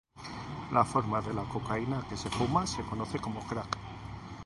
[0.77, 3.77] La forma de la cocaína que se fuma se conoce como crack.